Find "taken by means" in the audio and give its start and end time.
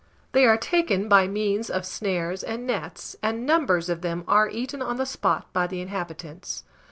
0.57-1.69